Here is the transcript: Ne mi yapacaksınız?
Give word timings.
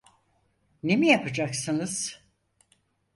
Ne 0.83 0.97
mi 0.97 1.07
yapacaksınız? 1.07 2.21